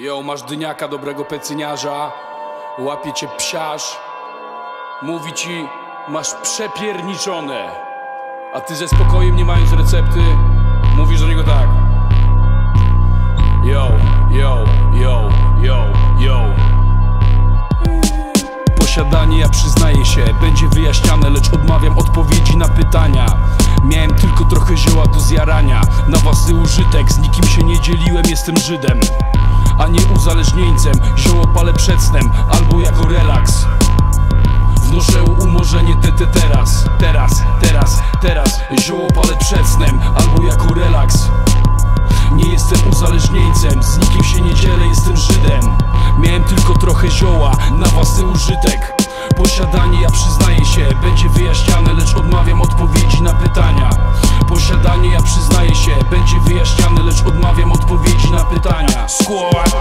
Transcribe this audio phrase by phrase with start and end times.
[0.00, 2.12] Jo, masz dyniaka, dobrego pecyniarza
[2.78, 3.98] Łapie cię psiarz
[5.02, 5.68] Mówi ci,
[6.08, 7.70] masz przepierniczone.
[8.54, 10.20] A ty ze spokojem, nie mając recepty
[10.96, 11.68] Mówisz do niego tak.
[13.64, 13.90] Yo,
[14.30, 15.28] yo, yo,
[15.62, 15.84] yo,
[16.18, 16.40] yo
[18.78, 23.26] Posiadanie, ja przyznaję się, będzie wyjaśniane Lecz odmawiam odpowiedzi na pytania.
[23.84, 25.80] Miałem tylko trochę zioła do zjarania.
[26.08, 29.00] Na własny użytek, z nikim się nie dzieliłem, jestem Żydem
[29.80, 33.64] A nie uzależnieńcem, zioło palę przed snem Albo jako relaks.
[34.80, 38.60] Wnoszę umorzenie TT teraz, teraz, teraz, teraz.
[38.80, 41.28] Zioło palę przed snem, albo jako relaks.
[42.32, 45.76] Nie jestem uzależnieńcem, z nikim się nie dzielę, jestem Żydem.
[46.18, 48.92] Miałem tylko trochę zioła, na własny użytek.
[49.36, 53.90] Posiadanie, ja przyznaję się, będzie wyjaśniane Lecz odmawiam odpowiedzi na pytania.
[54.48, 58.09] Posiadanie, ja przyznaję się, będzie wyjaśniane Lecz odmawiam odpowiedzi
[58.40, 59.72] na pytania Skład